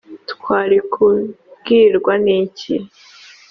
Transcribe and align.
twari 0.31 0.77
kubwirwa 0.91 2.13
n’iki? 2.23 2.75